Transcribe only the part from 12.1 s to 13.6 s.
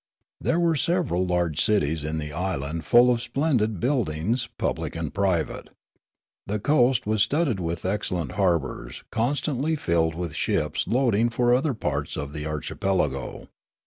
of the archipelago.